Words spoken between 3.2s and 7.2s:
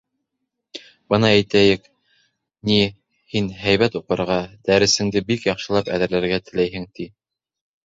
һин һәйбәт уҡырға, дәресеңде бик яҡшылап әҙерләргә теләйһең, ти.